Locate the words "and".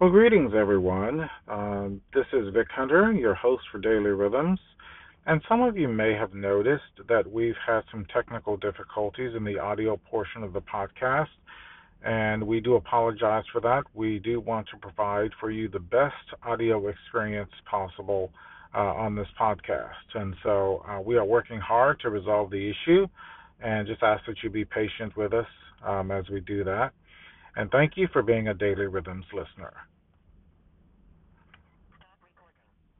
5.26-5.42, 12.02-12.42, 20.14-20.34, 23.62-23.86, 27.54-27.70